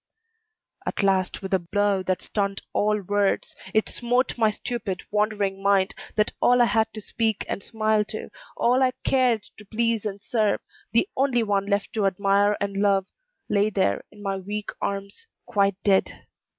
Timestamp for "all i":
6.41-6.65, 8.57-8.93